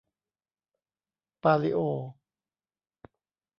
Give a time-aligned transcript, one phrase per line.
[1.43, 1.79] ปาลิโอ